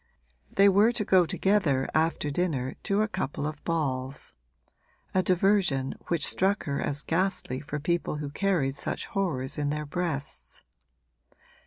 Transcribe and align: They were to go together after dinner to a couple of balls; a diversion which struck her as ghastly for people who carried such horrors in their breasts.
They 0.51 0.67
were 0.67 0.91
to 0.93 1.05
go 1.05 1.27
together 1.27 1.87
after 1.93 2.31
dinner 2.31 2.73
to 2.85 3.03
a 3.03 3.07
couple 3.07 3.45
of 3.45 3.63
balls; 3.63 4.33
a 5.13 5.21
diversion 5.21 5.93
which 6.07 6.25
struck 6.25 6.63
her 6.63 6.81
as 6.81 7.03
ghastly 7.03 7.59
for 7.59 7.79
people 7.79 8.15
who 8.15 8.31
carried 8.31 8.73
such 8.73 9.05
horrors 9.05 9.59
in 9.59 9.69
their 9.69 9.85
breasts. 9.85 10.63